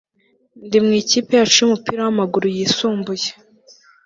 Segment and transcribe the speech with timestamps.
[0.65, 3.29] Ndi mu ikipe yacu yumupira wamaguru yisumbuye